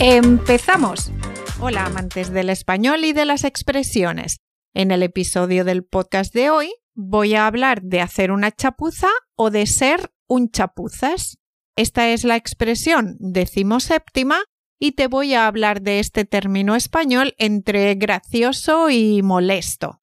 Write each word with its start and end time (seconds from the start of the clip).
¡Empezamos! 0.00 1.12
Hola 1.60 1.86
amantes 1.86 2.32
del 2.32 2.50
español 2.50 3.04
y 3.04 3.12
de 3.12 3.24
las 3.24 3.44
expresiones. 3.44 4.38
En 4.74 4.90
el 4.90 5.04
episodio 5.04 5.64
del 5.64 5.84
podcast 5.84 6.34
de 6.34 6.50
hoy 6.50 6.74
voy 6.94 7.36
a 7.36 7.46
hablar 7.46 7.82
de 7.82 8.00
hacer 8.00 8.32
una 8.32 8.50
chapuza 8.50 9.10
o 9.36 9.50
de 9.50 9.66
ser 9.66 10.10
un 10.26 10.50
chapuzas. 10.50 11.38
Esta 11.76 12.08
es 12.08 12.24
la 12.24 12.34
expresión 12.34 13.14
decimoséptima 13.20 14.42
y 14.84 14.92
te 14.92 15.06
voy 15.06 15.32
a 15.32 15.46
hablar 15.46 15.80
de 15.80 15.98
este 15.98 16.26
término 16.26 16.76
español 16.76 17.34
entre 17.38 17.94
gracioso 17.94 18.90
y 18.90 19.22
molesto. 19.22 20.02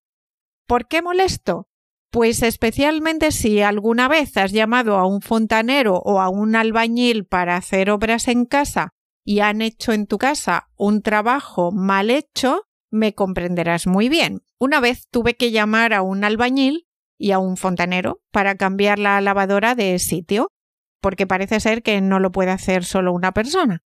¿Por 0.66 0.88
qué 0.88 1.04
molesto? 1.04 1.68
Pues 2.10 2.42
especialmente 2.42 3.32
si 3.32 3.62
alguna 3.62 4.08
vez 4.08 4.36
has 4.38 4.52
llamado 4.52 4.96
a 4.96 5.06
un 5.06 5.22
fontanero 5.22 5.98
o 5.98 6.20
a 6.20 6.30
un 6.30 6.56
albañil 6.56 7.26
para 7.26 7.58
hacer 7.58 7.92
obras 7.92 8.28
en 8.28 8.46
casa 8.46 8.90
y 9.24 9.42
han 9.42 9.62
hecho 9.62 9.94
en 9.94 10.08
tu 10.08 10.18
casa 10.18 10.72
un 10.78 11.04
trabajo 11.04 11.72
mal 11.72 12.10
hecho, 12.10 12.64
me 12.90 13.14
comprenderás 13.14 13.86
muy 13.86 14.10
bien. 14.10 14.42
Una 14.58 14.80
vez 14.80 15.08
tuve 15.12 15.36
que 15.36 15.52
llamar 15.52 15.94
a 15.94 16.02
un 16.02 16.24
albañil 16.24 16.88
y 17.20 17.34
a 17.34 17.38
un 17.38 17.56
fontanero 17.56 18.24
para 18.32 18.56
cambiar 18.56 18.98
la 18.98 19.22
lavadora 19.22 19.76
de 19.76 20.00
sitio, 20.00 20.50
porque 21.02 21.28
parece 21.28 21.60
ser 21.60 21.84
que 21.84 22.02
no 22.02 22.20
lo 22.20 22.32
puede 22.32 22.50
hacer 22.50 22.84
solo 22.84 23.14
una 23.14 23.32
persona. 23.32 23.84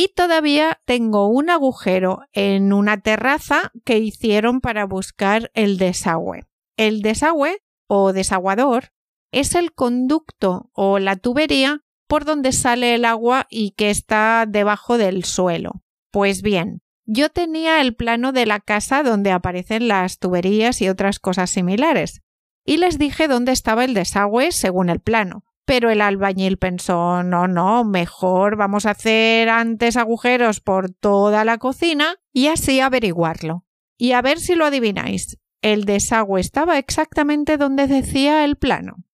Y 0.00 0.12
todavía 0.14 0.80
tengo 0.84 1.26
un 1.26 1.50
agujero 1.50 2.20
en 2.32 2.72
una 2.72 3.00
terraza 3.00 3.72
que 3.84 3.98
hicieron 3.98 4.60
para 4.60 4.86
buscar 4.86 5.50
el 5.54 5.76
desagüe. 5.76 6.46
El 6.76 7.02
desagüe 7.02 7.64
o 7.88 8.12
desaguador 8.12 8.92
es 9.32 9.56
el 9.56 9.72
conducto 9.72 10.70
o 10.72 11.00
la 11.00 11.16
tubería 11.16 11.80
por 12.06 12.24
donde 12.24 12.52
sale 12.52 12.94
el 12.94 13.04
agua 13.04 13.48
y 13.50 13.72
que 13.72 13.90
está 13.90 14.44
debajo 14.46 14.98
del 14.98 15.24
suelo. 15.24 15.82
Pues 16.12 16.42
bien, 16.42 16.80
yo 17.04 17.28
tenía 17.28 17.80
el 17.80 17.96
plano 17.96 18.30
de 18.30 18.46
la 18.46 18.60
casa 18.60 19.02
donde 19.02 19.32
aparecen 19.32 19.88
las 19.88 20.20
tuberías 20.20 20.80
y 20.80 20.88
otras 20.88 21.18
cosas 21.18 21.50
similares, 21.50 22.22
y 22.64 22.76
les 22.76 23.00
dije 23.00 23.26
dónde 23.26 23.50
estaba 23.50 23.84
el 23.84 23.94
desagüe 23.94 24.52
según 24.52 24.90
el 24.90 25.00
plano. 25.00 25.42
Pero 25.68 25.90
el 25.90 26.00
albañil 26.00 26.56
pensó 26.56 27.22
no, 27.22 27.46
no, 27.46 27.84
mejor 27.84 28.56
vamos 28.56 28.86
a 28.86 28.92
hacer 28.92 29.50
antes 29.50 29.98
agujeros 29.98 30.62
por 30.62 30.88
toda 30.88 31.44
la 31.44 31.58
cocina 31.58 32.16
y 32.32 32.46
así 32.46 32.80
averiguarlo. 32.80 33.66
Y 33.98 34.12
a 34.12 34.22
ver 34.22 34.40
si 34.40 34.54
lo 34.54 34.64
adivináis. 34.64 35.36
El 35.60 35.84
desagüe 35.84 36.40
estaba 36.40 36.78
exactamente 36.78 37.58
donde 37.58 37.86
decía 37.86 38.46
el 38.46 38.56
plano. 38.56 39.04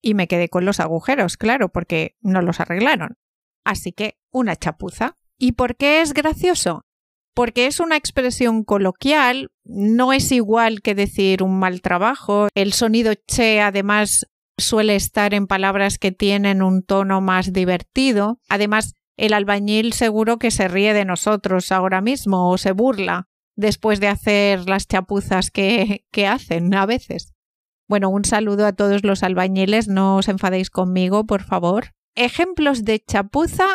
Y 0.00 0.14
me 0.14 0.28
quedé 0.28 0.48
con 0.48 0.64
los 0.64 0.78
agujeros, 0.78 1.36
claro, 1.36 1.70
porque 1.70 2.16
no 2.20 2.42
los 2.42 2.60
arreglaron. 2.60 3.18
Así 3.64 3.90
que 3.90 4.16
una 4.30 4.54
chapuza. 4.54 5.16
¿Y 5.36 5.52
por 5.52 5.74
qué 5.74 6.00
es 6.00 6.14
gracioso? 6.14 6.84
Porque 7.34 7.66
es 7.66 7.80
una 7.80 7.96
expresión 7.96 8.62
coloquial, 8.62 9.50
no 9.64 10.12
es 10.12 10.30
igual 10.30 10.80
que 10.80 10.94
decir 10.94 11.42
un 11.42 11.58
mal 11.58 11.80
trabajo. 11.80 12.46
El 12.54 12.72
sonido 12.72 13.14
che 13.26 13.60
además 13.60 14.28
suele 14.58 14.96
estar 14.96 15.34
en 15.34 15.46
palabras 15.46 15.98
que 15.98 16.12
tienen 16.12 16.62
un 16.62 16.82
tono 16.82 17.20
más 17.20 17.52
divertido. 17.52 18.38
Además, 18.48 18.94
el 19.16 19.32
albañil 19.32 19.92
seguro 19.92 20.38
que 20.38 20.50
se 20.50 20.68
ríe 20.68 20.94
de 20.94 21.04
nosotros 21.04 21.70
ahora 21.72 22.00
mismo 22.00 22.50
o 22.50 22.58
se 22.58 22.72
burla 22.72 23.28
después 23.56 24.00
de 24.00 24.08
hacer 24.08 24.68
las 24.68 24.88
chapuzas 24.88 25.50
que, 25.50 26.04
que 26.10 26.26
hacen 26.26 26.74
a 26.74 26.86
veces. 26.86 27.34
Bueno, 27.88 28.08
un 28.08 28.24
saludo 28.24 28.66
a 28.66 28.72
todos 28.72 29.04
los 29.04 29.22
albañiles, 29.22 29.88
no 29.88 30.16
os 30.16 30.28
enfadéis 30.28 30.70
conmigo, 30.70 31.26
por 31.26 31.42
favor. 31.42 31.92
Ejemplos 32.14 32.84
de 32.84 33.00
chapuza 33.00 33.66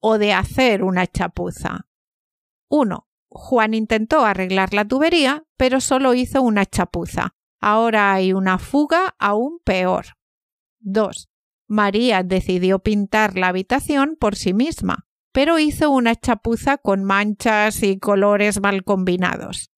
o 0.00 0.18
de 0.18 0.32
hacer 0.32 0.82
una 0.82 1.06
chapuza. 1.06 1.86
1. 2.68 3.08
Juan 3.28 3.74
intentó 3.74 4.24
arreglar 4.24 4.74
la 4.74 4.84
tubería, 4.84 5.44
pero 5.56 5.80
solo 5.80 6.14
hizo 6.14 6.42
una 6.42 6.66
chapuza. 6.66 7.34
Ahora 7.60 8.12
hay 8.12 8.32
una 8.32 8.58
fuga 8.58 9.14
aún 9.18 9.58
peor. 9.64 10.15
2. 10.86 11.28
María 11.68 12.22
decidió 12.22 12.78
pintar 12.78 13.36
la 13.36 13.48
habitación 13.48 14.16
por 14.18 14.36
sí 14.36 14.54
misma, 14.54 15.06
pero 15.32 15.58
hizo 15.58 15.90
una 15.90 16.14
chapuza 16.14 16.78
con 16.78 17.04
manchas 17.04 17.82
y 17.82 17.98
colores 17.98 18.60
mal 18.60 18.84
combinados. 18.84 19.70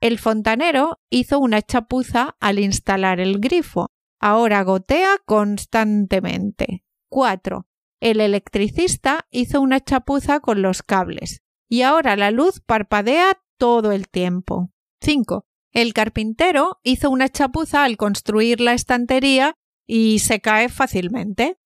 El 0.00 0.18
fontanero 0.18 1.00
hizo 1.10 1.38
una 1.38 1.62
chapuza 1.62 2.36
al 2.38 2.58
instalar 2.58 3.20
el 3.20 3.40
grifo. 3.40 3.88
Ahora 4.20 4.62
gotea 4.62 5.16
constantemente. 5.24 6.84
4. 7.08 7.66
El 8.00 8.20
electricista 8.20 9.26
hizo 9.30 9.62
una 9.62 9.80
chapuza 9.80 10.40
con 10.40 10.60
los 10.60 10.82
cables. 10.82 11.40
Y 11.70 11.82
ahora 11.82 12.16
la 12.16 12.30
luz 12.30 12.60
parpadea 12.60 13.40
todo 13.58 13.92
el 13.92 14.08
tiempo. 14.08 14.70
5. 15.00 15.46
El 15.72 15.94
carpintero 15.94 16.80
hizo 16.82 17.08
una 17.10 17.30
chapuza 17.30 17.82
al 17.82 17.96
construir 17.96 18.60
la 18.60 18.74
estantería 18.74 19.56
y 19.86 20.20
se 20.20 20.40
cae 20.40 20.68
fácilmente. 20.68 21.58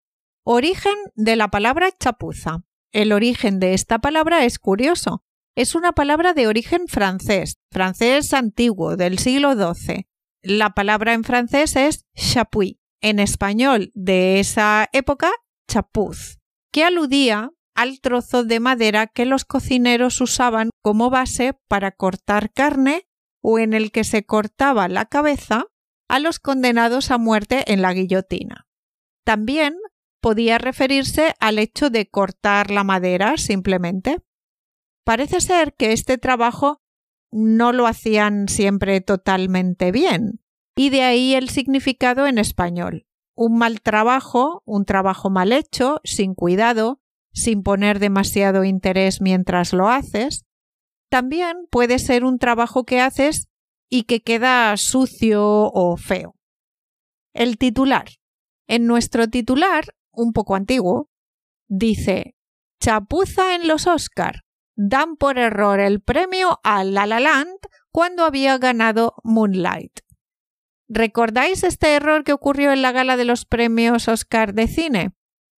Origen 0.44 0.94
de 1.14 1.36
la 1.36 1.48
palabra 1.48 1.90
chapuza. 1.98 2.64
El 2.92 3.12
origen 3.12 3.60
de 3.60 3.74
esta 3.74 3.98
palabra 3.98 4.44
es 4.44 4.58
curioso. 4.58 5.22
Es 5.54 5.74
una 5.74 5.92
palabra 5.92 6.34
de 6.34 6.46
origen 6.46 6.86
francés, 6.88 7.58
francés 7.70 8.32
antiguo, 8.32 8.96
del 8.96 9.18
siglo 9.18 9.52
XII. 9.54 10.06
La 10.42 10.70
palabra 10.70 11.14
en 11.14 11.24
francés 11.24 11.76
es 11.76 12.06
chapuis, 12.14 12.76
en 13.00 13.18
español 13.18 13.90
de 13.94 14.40
esa 14.40 14.88
época, 14.92 15.30
chapuz, 15.68 16.38
que 16.72 16.84
aludía 16.84 17.50
al 17.74 18.00
trozo 18.00 18.44
de 18.44 18.60
madera 18.60 19.06
que 19.06 19.24
los 19.24 19.44
cocineros 19.44 20.20
usaban 20.20 20.70
como 20.82 21.10
base 21.10 21.54
para 21.68 21.92
cortar 21.92 22.52
carne 22.52 23.06
o 23.42 23.58
en 23.58 23.72
el 23.72 23.92
que 23.92 24.04
se 24.04 24.24
cortaba 24.24 24.88
la 24.88 25.04
cabeza 25.06 25.66
a 26.08 26.18
los 26.18 26.38
condenados 26.38 27.10
a 27.10 27.18
muerte 27.18 27.72
en 27.72 27.82
la 27.82 27.92
guillotina. 27.92 28.66
También 29.24 29.76
podía 30.20 30.58
referirse 30.58 31.34
al 31.38 31.58
hecho 31.58 31.90
de 31.90 32.08
cortar 32.08 32.70
la 32.70 32.82
madera 32.82 33.36
simplemente. 33.36 34.18
Parece 35.04 35.40
ser 35.40 35.74
que 35.74 35.92
este 35.92 36.18
trabajo 36.18 36.82
no 37.30 37.72
lo 37.72 37.86
hacían 37.86 38.48
siempre 38.48 39.00
totalmente 39.00 39.92
bien, 39.92 40.40
y 40.74 40.90
de 40.90 41.02
ahí 41.02 41.34
el 41.34 41.50
significado 41.50 42.26
en 42.26 42.38
español. 42.38 43.06
Un 43.34 43.58
mal 43.58 43.80
trabajo, 43.80 44.62
un 44.64 44.84
trabajo 44.84 45.30
mal 45.30 45.52
hecho, 45.52 46.00
sin 46.04 46.34
cuidado, 46.34 47.00
sin 47.32 47.62
poner 47.62 47.98
demasiado 47.98 48.64
interés 48.64 49.20
mientras 49.20 49.72
lo 49.72 49.88
haces. 49.88 50.46
También 51.10 51.68
puede 51.70 51.98
ser 51.98 52.24
un 52.24 52.38
trabajo 52.38 52.84
que 52.84 53.00
haces 53.00 53.48
y 53.88 54.04
que 54.04 54.20
queda 54.20 54.76
sucio 54.76 55.42
o 55.44 55.96
feo. 55.96 56.34
El 57.34 57.58
titular. 57.58 58.06
En 58.66 58.86
nuestro 58.86 59.28
titular, 59.28 59.84
un 60.12 60.32
poco 60.32 60.54
antiguo, 60.54 61.08
dice 61.68 62.34
Chapuza 62.80 63.54
en 63.54 63.66
los 63.66 63.86
Oscar. 63.86 64.42
Dan 64.76 65.16
por 65.16 65.38
error 65.38 65.80
el 65.80 66.00
premio 66.00 66.60
a 66.62 66.84
La 66.84 67.06
La 67.06 67.18
Land 67.18 67.58
cuando 67.90 68.24
había 68.24 68.58
ganado 68.58 69.14
Moonlight. 69.24 70.00
¿Recordáis 70.88 71.64
este 71.64 71.94
error 71.94 72.24
que 72.24 72.32
ocurrió 72.32 72.72
en 72.72 72.80
la 72.80 72.92
gala 72.92 73.16
de 73.16 73.24
los 73.24 73.44
premios 73.44 74.08
Oscar 74.08 74.54
de 74.54 74.68
cine? 74.68 75.10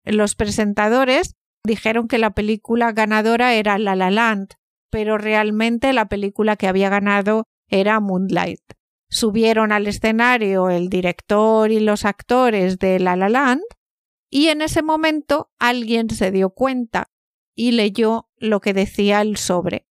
Los 0.03 0.35
presentadores 0.35 1.35
dijeron 1.63 2.07
que 2.07 2.17
la 2.17 2.31
película 2.31 2.91
ganadora 2.91 3.53
era 3.53 3.77
La 3.77 3.95
La 3.95 4.09
Land, 4.09 4.55
pero 4.89 5.17
realmente 5.17 5.93
la 5.93 6.09
película 6.09 6.57
que 6.57 6.67
había 6.67 6.89
ganado 6.89 7.45
era 7.71 7.99
Moonlight. 7.99 8.61
Subieron 9.09 9.71
al 9.71 9.87
escenario 9.87 10.69
el 10.69 10.89
director 10.89 11.71
y 11.71 11.79
los 11.79 12.05
actores 12.05 12.77
de 12.77 12.99
La 12.99 13.15
La 13.15 13.29
Land 13.29 13.63
y 14.29 14.47
en 14.47 14.61
ese 14.61 14.81
momento 14.81 15.51
alguien 15.59 16.09
se 16.09 16.31
dio 16.31 16.51
cuenta 16.51 17.11
y 17.55 17.71
leyó 17.71 18.29
lo 18.37 18.61
que 18.61 18.73
decía 18.73 19.21
el 19.21 19.37
sobre. 19.37 19.87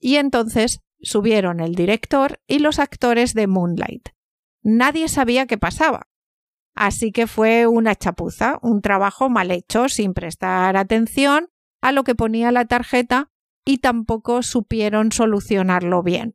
Y 0.00 0.16
entonces 0.16 0.80
subieron 1.00 1.60
el 1.60 1.74
director 1.74 2.40
y 2.46 2.60
los 2.60 2.78
actores 2.78 3.34
de 3.34 3.46
Moonlight. 3.46 4.08
Nadie 4.62 5.08
sabía 5.08 5.46
qué 5.46 5.58
pasaba. 5.58 6.08
Así 6.74 7.12
que 7.12 7.26
fue 7.26 7.66
una 7.66 7.94
chapuza, 7.94 8.58
un 8.62 8.80
trabajo 8.80 9.28
mal 9.28 9.50
hecho, 9.50 9.88
sin 9.88 10.14
prestar 10.14 10.76
atención 10.76 11.50
a 11.82 11.92
lo 11.92 12.04
que 12.04 12.14
ponía 12.14 12.50
la 12.50 12.64
tarjeta 12.64 13.30
y 13.64 13.78
tampoco 13.78 14.42
supieron 14.42 15.12
solucionarlo 15.12 16.02
bien. 16.02 16.34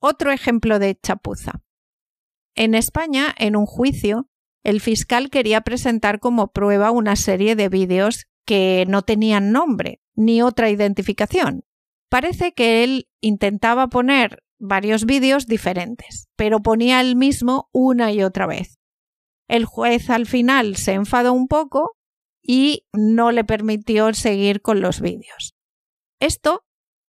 Otro 0.00 0.32
ejemplo 0.32 0.78
de 0.78 0.98
chapuza. 0.98 1.62
En 2.54 2.74
España, 2.74 3.34
en 3.36 3.54
un 3.54 3.66
juicio, 3.66 4.28
el 4.64 4.80
fiscal 4.80 5.30
quería 5.30 5.60
presentar 5.60 6.20
como 6.20 6.52
prueba 6.52 6.90
una 6.90 7.16
serie 7.16 7.54
de 7.54 7.68
vídeos 7.68 8.26
que 8.46 8.84
no 8.88 9.02
tenían 9.02 9.52
nombre 9.52 10.00
ni 10.14 10.42
otra 10.42 10.70
identificación. 10.70 11.64
Parece 12.08 12.52
que 12.52 12.82
él 12.82 13.08
intentaba 13.20 13.88
poner 13.88 14.42
varios 14.58 15.04
vídeos 15.04 15.46
diferentes, 15.46 16.28
pero 16.36 16.60
ponía 16.60 17.00
el 17.00 17.14
mismo 17.14 17.68
una 17.72 18.12
y 18.12 18.22
otra 18.22 18.46
vez. 18.46 18.78
El 19.48 19.64
juez 19.64 20.10
al 20.10 20.26
final 20.26 20.76
se 20.76 20.92
enfadó 20.92 21.32
un 21.32 21.46
poco 21.46 21.96
y 22.42 22.86
no 22.92 23.32
le 23.32 23.44
permitió 23.44 24.12
seguir 24.14 24.62
con 24.62 24.80
los 24.80 25.00
vídeos. 25.00 25.54
Esto 26.20 26.64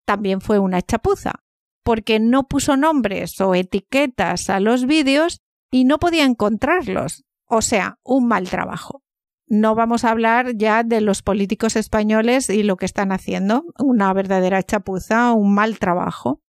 también 0.04 0.40
fue 0.40 0.58
una 0.58 0.82
chapuza, 0.82 1.44
porque 1.82 2.20
no 2.20 2.48
puso 2.48 2.76
nombres 2.76 3.40
o 3.40 3.54
etiquetas 3.54 4.50
a 4.50 4.60
los 4.60 4.86
vídeos 4.86 5.40
y 5.70 5.84
no 5.84 5.98
podía 5.98 6.24
encontrarlos. 6.24 7.24
O 7.46 7.62
sea, 7.62 7.98
un 8.02 8.28
mal 8.28 8.48
trabajo. 8.48 9.02
No 9.46 9.74
vamos 9.74 10.04
a 10.04 10.10
hablar 10.10 10.56
ya 10.56 10.84
de 10.84 11.00
los 11.00 11.22
políticos 11.22 11.74
españoles 11.74 12.48
y 12.50 12.62
lo 12.62 12.76
que 12.76 12.86
están 12.86 13.10
haciendo, 13.10 13.64
una 13.78 14.12
verdadera 14.12 14.62
chapuza, 14.62 15.32
un 15.32 15.54
mal 15.54 15.80
trabajo. 15.80 16.40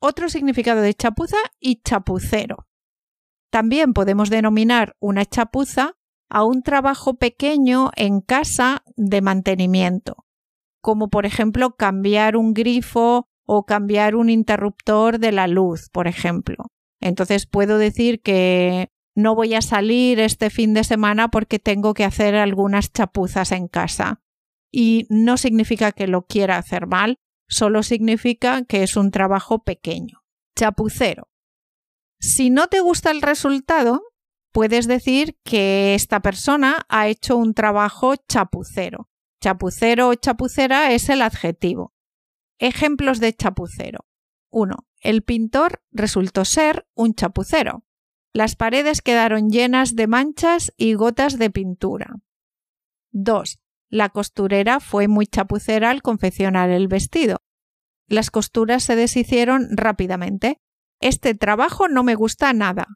Otro 0.00 0.30
significado 0.30 0.80
de 0.80 0.94
chapuza 0.94 1.36
y 1.60 1.82
chapucero. 1.82 2.66
También 3.50 3.92
podemos 3.92 4.30
denominar 4.30 4.96
una 4.98 5.26
chapuza 5.26 5.96
a 6.28 6.44
un 6.44 6.62
trabajo 6.62 7.14
pequeño 7.14 7.90
en 7.96 8.20
casa 8.20 8.82
de 8.96 9.20
mantenimiento, 9.20 10.24
como 10.80 11.08
por 11.08 11.26
ejemplo 11.26 11.76
cambiar 11.76 12.36
un 12.36 12.54
grifo 12.54 13.28
o 13.46 13.64
cambiar 13.64 14.16
un 14.16 14.28
interruptor 14.28 15.18
de 15.18 15.32
la 15.32 15.46
luz, 15.46 15.88
por 15.90 16.08
ejemplo. 16.08 16.66
Entonces 17.00 17.46
puedo 17.46 17.78
decir 17.78 18.20
que 18.20 18.90
no 19.14 19.34
voy 19.34 19.54
a 19.54 19.62
salir 19.62 20.20
este 20.20 20.50
fin 20.50 20.74
de 20.74 20.84
semana 20.84 21.28
porque 21.28 21.58
tengo 21.58 21.94
que 21.94 22.04
hacer 22.04 22.34
algunas 22.34 22.92
chapuzas 22.92 23.52
en 23.52 23.68
casa. 23.68 24.20
Y 24.70 25.06
no 25.08 25.38
significa 25.38 25.92
que 25.92 26.06
lo 26.06 26.26
quiera 26.26 26.58
hacer 26.58 26.86
mal, 26.86 27.18
solo 27.48 27.82
significa 27.82 28.64
que 28.64 28.82
es 28.82 28.96
un 28.96 29.10
trabajo 29.10 29.62
pequeño. 29.64 30.22
Chapucero. 30.54 31.28
Si 32.20 32.50
no 32.50 32.66
te 32.68 32.80
gusta 32.80 33.10
el 33.10 33.22
resultado, 33.22 34.02
puedes 34.52 34.86
decir 34.86 35.38
que 35.44 35.94
esta 35.94 36.20
persona 36.20 36.84
ha 36.88 37.08
hecho 37.08 37.36
un 37.36 37.54
trabajo 37.54 38.16
chapucero. 38.28 39.08
Chapucero 39.40 40.08
o 40.08 40.14
chapucera 40.14 40.92
es 40.92 41.08
el 41.08 41.22
adjetivo. 41.22 41.95
Ejemplos 42.58 43.20
de 43.20 43.34
chapucero. 43.34 44.06
1. 44.50 44.76
El 45.00 45.22
pintor 45.22 45.82
resultó 45.90 46.44
ser 46.44 46.88
un 46.94 47.14
chapucero. 47.14 47.84
Las 48.32 48.56
paredes 48.56 49.02
quedaron 49.02 49.50
llenas 49.50 49.94
de 49.94 50.06
manchas 50.06 50.72
y 50.76 50.94
gotas 50.94 51.38
de 51.38 51.50
pintura. 51.50 52.16
2. 53.12 53.60
La 53.88 54.08
costurera 54.08 54.80
fue 54.80 55.06
muy 55.06 55.26
chapucera 55.26 55.90
al 55.90 56.02
confeccionar 56.02 56.70
el 56.70 56.88
vestido. 56.88 57.42
Las 58.08 58.30
costuras 58.30 58.82
se 58.84 58.96
deshicieron 58.96 59.68
rápidamente. 59.76 60.60
Este 61.00 61.34
trabajo 61.34 61.88
no 61.88 62.02
me 62.04 62.14
gusta 62.14 62.52
nada. 62.52 62.86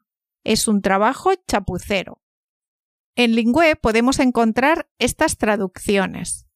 Es 0.43 0.67
un 0.67 0.81
trabajo 0.81 1.31
chapucero. 1.47 2.21
En 3.15 3.35
Lingüe 3.35 3.75
podemos 3.75 4.19
encontrar 4.19 4.89
estas 4.97 5.37
traducciones. 5.37 6.47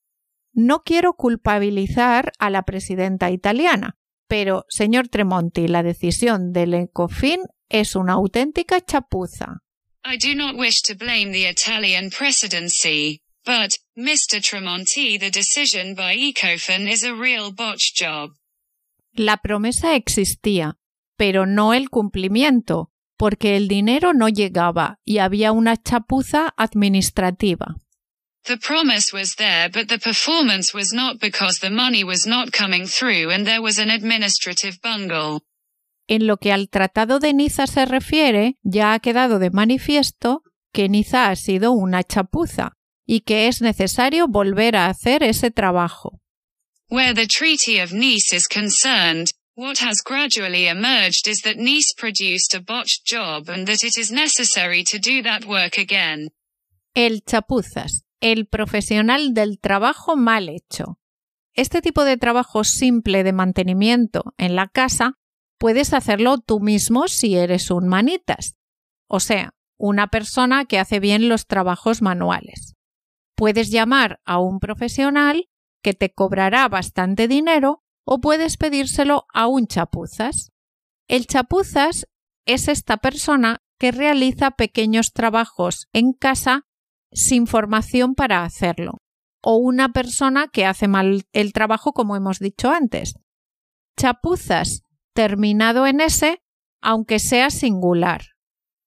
No 0.55 0.83
quiero 0.83 1.15
culpabilizar 1.15 2.31
a 2.39 2.49
la 2.49 2.63
presidenta 2.63 3.29
italiana, 3.29 3.97
pero, 4.27 4.63
señor 4.69 5.09
Tremonti, 5.09 5.67
la 5.67 5.83
decisión 5.83 6.53
del 6.53 6.73
ECOFIN 6.73 7.41
es 7.67 7.95
una 7.95 8.13
auténtica 8.13 8.79
chapuza. 8.79 9.61
I 10.05 10.17
do 10.17 10.33
not 10.33 10.55
wish 10.55 10.81
to 10.83 10.95
blame 10.95 11.33
the 11.33 11.49
Italian 11.49 12.09
presidency, 12.09 13.21
but, 13.43 13.73
Mr. 13.97 14.41
Tremonti, 14.41 15.19
the 15.19 15.29
decision 15.29 15.93
by 15.93 16.15
ECOFIN 16.15 16.87
is 16.87 17.03
a 17.03 17.13
real 17.13 17.51
botch 17.51 17.91
job. 17.93 18.31
La 19.11 19.37
promesa 19.37 19.95
existía, 19.95 20.77
pero 21.17 21.45
no 21.45 21.73
el 21.73 21.89
cumplimiento, 21.89 22.91
porque 23.17 23.57
el 23.57 23.67
dinero 23.67 24.13
no 24.13 24.29
llegaba 24.29 24.99
y 25.03 25.17
había 25.17 25.51
una 25.51 25.75
chapuza 25.75 26.53
administrativa. 26.55 27.75
The 28.45 28.57
promise 28.57 29.11
was 29.11 29.35
there 29.37 29.69
but 29.69 29.87
the 29.87 29.97
performance 29.97 30.71
was 30.71 30.93
not 30.93 31.19
because 31.19 31.59
the 31.59 31.71
money 31.71 32.03
was 32.03 32.27
not 32.27 32.51
coming 32.51 32.85
through 32.85 33.31
and 33.31 33.47
there 33.47 33.61
was 33.61 33.79
an 33.79 33.89
administrative 33.89 34.79
bungle. 34.83 35.41
En 36.07 36.27
lo 36.27 36.37
que 36.37 36.51
al 36.51 36.69
Tratado 36.69 37.19
de 37.19 37.33
Niza 37.33 37.65
se 37.65 37.85
refiere, 37.85 38.59
ya 38.61 38.93
ha 38.93 38.99
quedado 38.99 39.39
de 39.39 39.49
manifiesto 39.49 40.43
que 40.71 40.87
Niza 40.89 41.31
ha 41.31 41.35
sido 41.35 41.71
una 41.71 42.03
chapuza 42.03 42.73
y 43.07 43.21
que 43.21 43.47
es 43.47 43.61
necesario 43.61 44.27
volver 44.27 44.75
a 44.75 44.89
hacer 44.89 45.23
ese 45.23 45.49
trabajo. 45.49 46.19
Where 46.89 47.15
the 47.15 47.25
Treaty 47.25 47.79
of 47.79 47.93
Nice 47.93 48.31
is 48.31 48.47
concerned, 48.47 49.31
what 49.55 49.79
has 49.79 50.01
gradually 50.05 50.67
emerged 50.67 51.27
is 51.27 51.41
that 51.41 51.57
Nice 51.57 51.95
produced 51.97 52.53
a 52.53 52.59
botched 52.59 53.07
job 53.07 53.49
and 53.49 53.65
that 53.65 53.83
it 53.83 53.97
is 53.97 54.11
necessary 54.11 54.83
to 54.83 54.99
do 54.99 55.23
that 55.23 55.45
work 55.45 55.79
again. 55.79 56.29
El 56.93 57.21
chapuzas 57.25 58.04
el 58.19 58.47
profesional 58.47 59.33
del 59.33 59.59
trabajo 59.59 60.15
mal 60.15 60.49
hecho. 60.49 60.99
Este 61.53 61.81
tipo 61.81 62.03
de 62.03 62.17
trabajo 62.17 62.63
simple 62.63 63.23
de 63.23 63.33
mantenimiento 63.33 64.33
en 64.37 64.55
la 64.55 64.67
casa 64.67 65.17
puedes 65.57 65.93
hacerlo 65.93 66.37
tú 66.37 66.59
mismo 66.59 67.07
si 67.07 67.35
eres 67.35 67.71
un 67.71 67.87
manitas, 67.87 68.55
o 69.07 69.19
sea, 69.19 69.53
una 69.77 70.07
persona 70.07 70.65
que 70.65 70.79
hace 70.79 70.99
bien 70.99 71.29
los 71.29 71.47
trabajos 71.47 72.01
manuales. 72.01 72.75
Puedes 73.35 73.69
llamar 73.71 74.21
a 74.25 74.39
un 74.39 74.59
profesional 74.59 75.49
que 75.81 75.93
te 75.93 76.13
cobrará 76.13 76.67
bastante 76.67 77.27
dinero 77.27 77.83
o 78.05 78.19
puedes 78.19 78.57
pedírselo 78.57 79.25
a 79.33 79.47
un 79.47 79.67
chapuzas. 79.67 80.51
El 81.07 81.27
chapuzas 81.27 82.07
es 82.45 82.67
esta 82.67 82.97
persona 82.97 83.61
que 83.77 83.91
realiza 83.91 84.51
pequeños 84.51 85.13
trabajos 85.13 85.87
en 85.91 86.13
casa 86.13 86.64
sin 87.15 87.47
formación 87.47 88.13
para 88.13 88.43
hacerlo, 88.43 89.01
o 89.41 89.55
una 89.55 89.93
persona 89.93 90.49
que 90.49 90.65
hace 90.65 90.87
mal 90.87 91.23
el 91.31 91.53
trabajo 91.53 91.93
como 91.93 92.15
hemos 92.15 92.39
dicho 92.39 92.69
antes. 92.69 93.15
Chapuzas, 93.97 94.83
terminado 95.13 95.87
en 95.87 96.01
S, 96.01 96.43
aunque 96.81 97.19
sea 97.19 97.49
singular. 97.49 98.25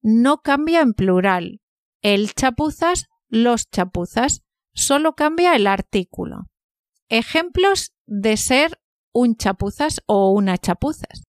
No 0.03 0.43
cambia 0.43 0.83
en 0.83 0.93
plural. 0.93 1.61
El 2.03 2.35
chapuzas, 2.35 3.07
los 3.29 3.71
chapuzas, 3.71 4.43
solo 4.75 5.15
cambia 5.15 5.57
el 5.57 5.67
artículo. 5.67 6.45
Ejemplos 7.09 7.95
de 8.07 8.37
ser 8.37 8.79
un 9.13 9.37
chapuzas 9.37 10.03
o 10.07 10.31
una 10.31 10.59
chapuzas. 10.59 11.25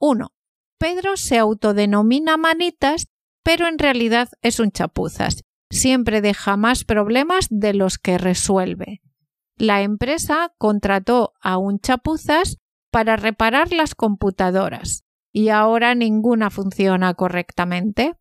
1. 0.00 0.32
Pedro 0.78 1.16
se 1.18 1.38
autodenomina 1.38 2.38
manitas, 2.38 3.08
pero 3.42 3.68
en 3.68 3.78
realidad 3.78 4.30
es 4.40 4.58
un 4.58 4.70
chapuzas 4.70 5.42
siempre 5.70 6.20
deja 6.20 6.56
más 6.56 6.84
problemas 6.84 7.46
de 7.50 7.74
los 7.74 7.98
que 7.98 8.18
resuelve. 8.18 9.00
La 9.56 9.82
empresa 9.82 10.52
contrató 10.58 11.34
a 11.40 11.58
un 11.58 11.80
chapuzas 11.80 12.58
para 12.90 13.16
reparar 13.16 13.72
las 13.72 13.94
computadoras 13.94 15.04
y 15.32 15.48
ahora 15.48 15.94
ninguna 15.94 16.50
funciona 16.50 17.14
correctamente. 17.14 18.14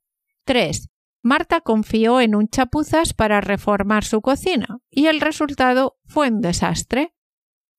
3. 0.45 0.89
Marta 1.23 1.61
confió 1.61 2.21
en 2.21 2.35
un 2.35 2.47
chapuzas 2.47 3.13
para 3.13 3.41
reformar 3.41 4.03
su 4.03 4.21
cocina 4.21 4.79
y 4.89 5.07
el 5.07 5.21
resultado 5.21 5.97
fue 6.05 6.29
un 6.29 6.41
desastre. 6.41 7.13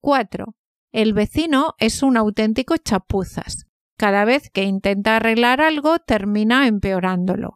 4. 0.00 0.54
El 0.92 1.12
vecino 1.12 1.74
es 1.78 2.02
un 2.02 2.16
auténtico 2.16 2.76
chapuzas. 2.76 3.66
Cada 3.96 4.24
vez 4.24 4.50
que 4.50 4.62
intenta 4.62 5.16
arreglar 5.16 5.60
algo 5.60 5.98
termina 5.98 6.66
empeorándolo. 6.66 7.54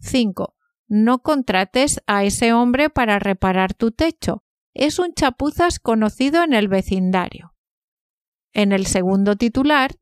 5. 0.00 0.57
No 0.88 1.20
contrates 1.20 2.00
a 2.06 2.24
ese 2.24 2.52
hombre 2.52 2.88
para 2.88 3.18
reparar 3.18 3.74
tu 3.74 3.90
techo. 3.92 4.42
Es 4.74 4.98
un 4.98 5.12
chapuzas 5.12 5.78
conocido 5.78 6.42
en 6.42 6.54
el 6.54 6.68
vecindario. 6.68 7.54
En 8.54 8.72
el 8.72 8.86
segundo 8.86 9.36
titular, 9.36 9.96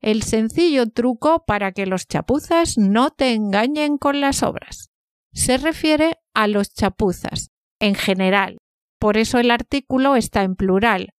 el 0.00 0.22
sencillo 0.22 0.90
truco 0.90 1.44
para 1.46 1.72
que 1.72 1.86
los 1.86 2.08
chapuzas 2.08 2.78
no 2.78 3.10
te 3.10 3.34
engañen 3.34 3.98
con 3.98 4.20
las 4.20 4.42
obras. 4.42 4.90
Se 5.32 5.58
refiere 5.58 6.16
a 6.34 6.48
los 6.48 6.72
chapuzas, 6.72 7.50
en 7.78 7.94
general. 7.94 8.58
Por 8.98 9.18
eso 9.18 9.38
el 9.38 9.50
artículo 9.50 10.16
está 10.16 10.42
en 10.42 10.56
plural. 10.56 11.10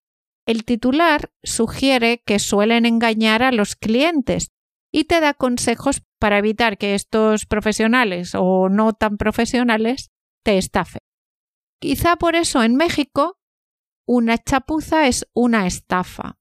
El 0.46 0.64
titular 0.64 1.30
sugiere 1.42 2.22
que 2.26 2.38
suelen 2.38 2.84
engañar 2.84 3.42
a 3.42 3.52
los 3.52 3.76
clientes 3.76 4.50
y 4.96 5.06
te 5.06 5.18
da 5.18 5.34
consejos 5.34 6.04
para 6.20 6.38
evitar 6.38 6.78
que 6.78 6.94
estos 6.94 7.46
profesionales 7.46 8.36
o 8.36 8.68
no 8.68 8.92
tan 8.92 9.16
profesionales 9.16 10.12
te 10.44 10.56
estafen. 10.56 11.00
Quizá 11.80 12.14
por 12.14 12.36
eso 12.36 12.62
en 12.62 12.76
México 12.76 13.40
una 14.06 14.38
chapuza 14.38 15.08
es 15.08 15.26
una 15.32 15.66
estafa. 15.66 16.38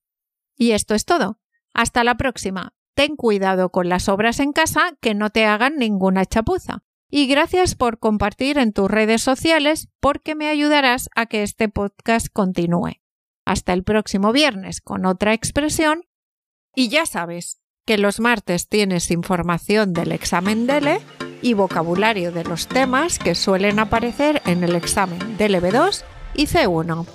Y 0.55 0.73
esto 0.73 0.93
es 0.93 1.05
todo. 1.05 1.39
Hasta 1.73 2.03
la 2.03 2.15
próxima. 2.15 2.75
Ten 2.93 3.15
cuidado 3.15 3.71
con 3.71 3.89
las 3.89 4.07
obras 4.07 4.39
en 4.39 4.53
casa 4.53 4.99
que 5.01 5.15
no 5.15 5.31
te 5.31 5.45
hagan 5.45 5.77
ninguna 5.77 6.27
chapuza. 6.27 6.83
Y 7.09 7.25
gracias 7.25 7.73
por 7.73 7.97
compartir 7.97 8.59
en 8.59 8.71
tus 8.71 8.89
redes 8.89 9.23
sociales 9.23 9.89
porque 9.99 10.35
me 10.35 10.47
ayudarás 10.47 11.09
a 11.15 11.25
que 11.25 11.41
este 11.41 11.69
podcast 11.69 12.27
continúe. 12.31 13.01
Hasta 13.45 13.73
el 13.73 13.83
próximo 13.83 14.31
viernes 14.31 14.79
con 14.79 15.07
otra 15.07 15.33
expresión. 15.33 16.03
Y 16.75 16.89
ya 16.89 17.07
sabes 17.07 17.62
que 17.85 17.97
los 17.97 18.21
martes 18.21 18.69
tienes 18.69 19.11
información 19.11 19.91
del 19.93 20.13
examen 20.13 20.65
DELE 20.67 21.01
y 21.41 21.53
vocabulario 21.53 22.31
de 22.31 22.45
los 22.45 22.67
temas 22.67 23.19
que 23.19 23.35
suelen 23.35 23.77
aparecer 23.79 24.41
en 24.45 24.63
el 24.63 24.73
examen 24.75 25.19
DLB2 25.37 26.03
y 26.33 26.47
C1. 26.47 27.05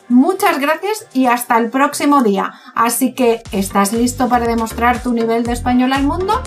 Muchas 0.09 0.59
gracias 0.59 1.07
y 1.13 1.27
hasta 1.27 1.57
el 1.57 1.69
próximo 1.69 2.23
día. 2.23 2.53
Así 2.75 3.13
que, 3.13 3.41
¿estás 3.51 3.93
listo 3.93 4.27
para 4.27 4.45
demostrar 4.45 5.01
tu 5.01 5.13
nivel 5.13 5.43
de 5.43 5.53
español 5.53 5.93
al 5.93 6.03
mundo? 6.03 6.41